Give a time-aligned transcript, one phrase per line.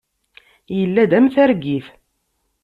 [0.79, 1.87] Yella-d am targit.